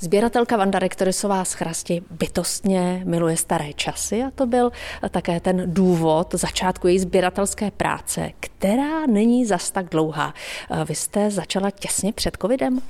[0.00, 4.72] Sběratelka Vanda Rektorisová z Chrasti bytostně miluje staré časy a to byl
[5.10, 10.34] také ten důvod začátku její sběratelské práce, která není zas tak dlouhá.
[10.88, 12.80] Vy jste začala těsně před covidem?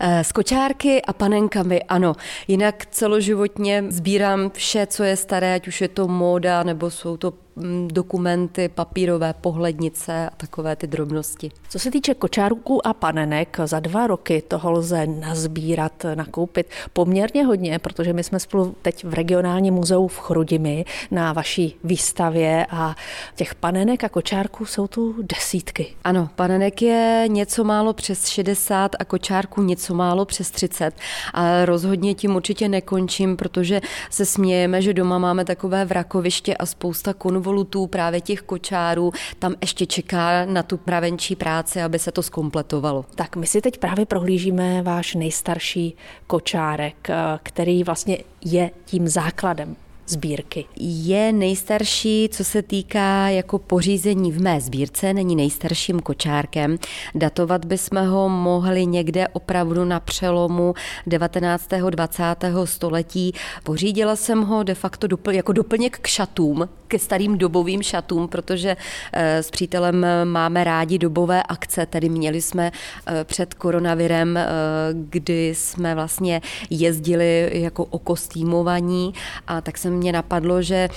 [0.00, 2.12] S kočárky a panenkami, ano.
[2.48, 7.32] Jinak celoživotně sbírám vše, co je staré, ať už je to móda, nebo jsou to
[7.56, 11.50] Mm, dokumenty, papírové pohlednice a takové ty drobnosti.
[11.68, 17.78] Co se týče kočárků a panenek, za dva roky toho lze nazbírat, nakoupit poměrně hodně,
[17.78, 22.96] protože my jsme spolu teď v regionálním muzeu v Chrudimi na vaší výstavě a
[23.34, 25.86] těch panenek a kočárků jsou tu desítky.
[26.04, 30.94] Ano, panenek je něco málo přes 60 a kočárků něco málo přes 30.
[31.34, 37.14] A rozhodně tím určitě nekončím, protože se smějeme, že doma máme takové vrakoviště a spousta
[37.14, 43.04] konvolutů, právě těch kočárů, tam ještě čeká na tu pravenčí práci, aby se to skompletovalo.
[43.14, 49.76] Tak my si teď právě prohlížíme váš nejstarší kočárek, eh, který vlastně je tím základem
[50.06, 50.64] sbírky?
[50.80, 56.78] Je nejstarší, co se týká jako pořízení v mé sbírce, není nejstarším kočárkem.
[57.14, 60.74] Datovat bychom ho mohli někde opravdu na přelomu
[61.06, 61.68] 19.
[61.90, 62.22] 20.
[62.64, 63.32] století.
[63.62, 68.76] Pořídila jsem ho de facto dopl- jako doplněk k šatům, ke starým dobovým šatům, protože
[69.12, 74.46] eh, s přítelem máme rádi dobové akce, tedy měli jsme eh, před koronavirem, eh,
[74.92, 79.14] kdy jsme vlastně jezdili jako okostýmovaní.
[79.46, 80.88] A tak jsem mě napadlo, že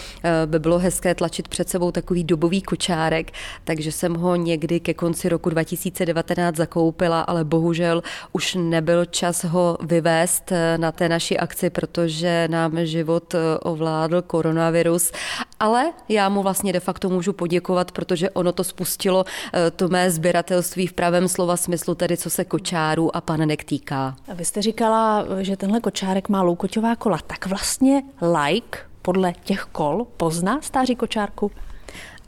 [0.45, 3.31] by bylo hezké tlačit před sebou takový dobový kočárek,
[3.63, 8.03] takže jsem ho někdy ke konci roku 2019 zakoupila, ale bohužel
[8.33, 15.11] už nebyl čas ho vyvést na té naší akci, protože nám život ovládl koronavirus,
[15.59, 20.11] ale já mu vlastně de facto můžu poděkovat, protože ono to spustilo eh, to mé
[20.11, 24.15] sběratelství v pravém slova smyslu, tedy co se kočáru a panenek týká.
[24.27, 29.61] A vy jste říkala, že tenhle kočárek má loukoťová kola, tak vlastně like podle těch
[29.71, 31.51] kol pozná stáří kočárku?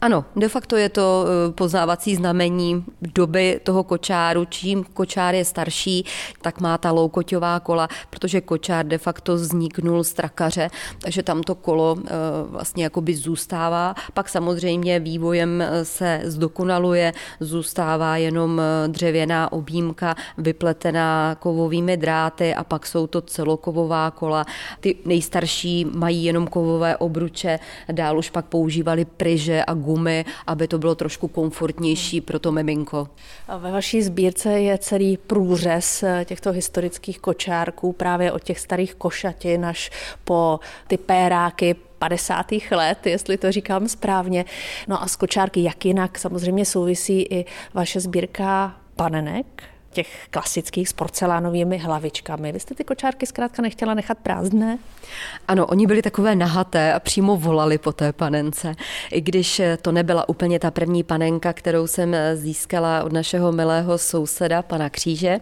[0.01, 4.45] Ano, de facto je to eh, poznávací znamení doby toho kočáru.
[4.45, 6.05] Čím kočár je starší,
[6.41, 10.69] tak má ta loukoťová kola, protože kočár de facto vzniknul z trakaře,
[11.01, 12.09] takže tam to kolo eh,
[12.49, 13.95] vlastně jakoby zůstává.
[14.13, 22.87] Pak samozřejmě vývojem eh, se zdokonaluje, zůstává jenom dřevěná objímka vypletená kovovými dráty a pak
[22.87, 24.45] jsou to celokovová kola.
[24.79, 27.59] Ty nejstarší mají jenom kovové obruče,
[27.91, 33.07] dál už pak používali pryže a gumy, aby to bylo trošku komfortnější pro to miminko.
[33.47, 38.95] A ve vaší sbírce je celý průřez eh, těchto historických kočárků, právě od těch starých
[38.95, 39.91] košatin až
[40.23, 42.45] po ty péráky, 50.
[42.71, 44.45] let, jestli to říkám správně.
[44.87, 50.93] No a z kočárky jak jinak samozřejmě souvisí i vaše sbírka panenek, těch klasických s
[50.93, 52.51] porcelánovými hlavičkami.
[52.51, 54.77] Vy jste ty kočárky zkrátka nechtěla nechat prázdné?
[55.47, 58.75] Ano, oni byli takové nahaté a přímo volali po té panence.
[59.11, 64.61] I když to nebyla úplně ta první panenka, kterou jsem získala od našeho milého souseda,
[64.61, 65.39] pana Kříže,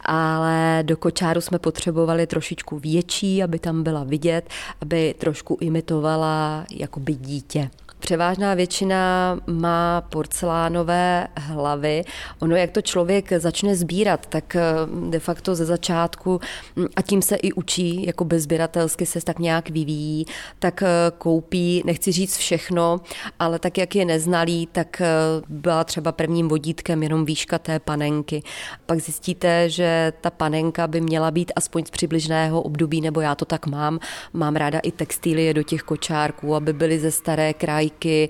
[0.00, 4.48] ale do kočáru jsme potřebovali trošičku větší, aby tam byla vidět,
[4.80, 7.70] aby trošku imitovala jakoby dítě.
[8.02, 12.02] Převážná většina má porcelánové hlavy.
[12.40, 14.62] Ono, jak to člověk začne sbírat, tak eh,
[15.10, 16.40] de facto ze začátku,
[16.76, 20.26] hm, a tím se i učí, jako bezběratelsky se tak nějak vyvíjí,
[20.58, 20.86] tak eh,
[21.18, 23.00] koupí, nechci říct všechno,
[23.38, 25.06] ale tak, jak je neznalý, tak eh,
[25.48, 28.42] byla třeba prvním vodítkem jenom výška té panenky.
[28.86, 33.44] Pak zjistíte, že ta panenka by měla být aspoň z přibližného období, nebo já to
[33.44, 33.98] tak mám.
[34.32, 38.28] Mám ráda i textilie do těch kočárků, aby byly ze staré krajky krajky,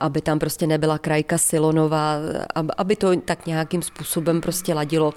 [0.00, 2.16] aby tam prostě nebyla krajka silonová,
[2.76, 5.14] aby to tak nějakým způsobem prostě ladilo.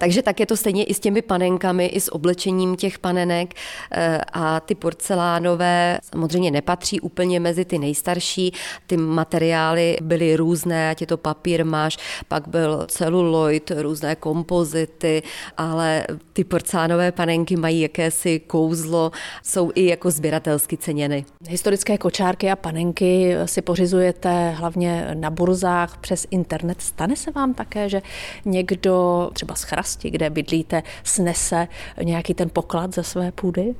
[0.00, 3.54] Takže tak je to stejně i s těmi panenkami, i s oblečením těch panenek
[3.92, 8.52] eh, a ty porcelánové samozřejmě nepatří úplně mezi ty nejstarší.
[8.86, 15.22] Ty materiály byly různé, ať je to papír máš, pak byl celuloid, různé kompozity,
[15.56, 19.10] ale ty porcelánové panenky mají jakési kouzlo,
[19.42, 21.24] jsou i jako sběratelsky ceněny.
[21.48, 26.82] Historické kočárky a panenky si pořizujete hlavně na burzách přes internet.
[26.82, 28.02] Stane se vám také, že
[28.44, 31.68] někdo třeba z Chrasti, kde bydlíte, snese
[32.02, 33.74] nějaký ten poklad ze své půdy?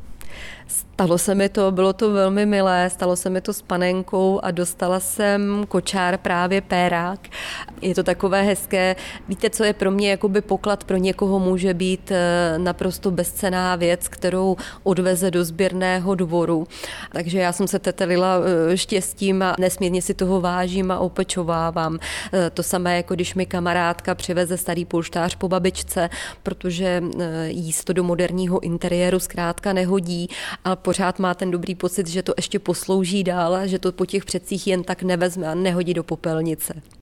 [1.01, 4.51] Stalo se mi to, bylo to velmi milé, stalo se mi to s panenkou a
[4.51, 7.29] dostala jsem kočár právě pérák.
[7.83, 8.97] Je to takové hezké.
[9.29, 14.09] Víte, co je pro mě jakoby poklad, pro někoho může být eh, naprosto bezcená věc,
[14.09, 16.67] kterou odveze do sběrného dvoru.
[17.13, 18.37] Takže já jsem se tetelila
[18.73, 21.99] eh, štěstím a nesmírně si toho vážím a opečovávám.
[22.33, 26.11] Eh, to samé, jako když mi kamarádka přiveze starý polštář po babičce,
[26.43, 27.03] protože
[27.47, 30.20] jíst to do moderního interiéru zkrátka nehodí
[30.65, 34.25] ale pořád má ten dobrý pocit, že to ještě poslouží dál, že to po těch
[34.25, 36.83] předcích jen tak nevezme a nehodí do popelnice.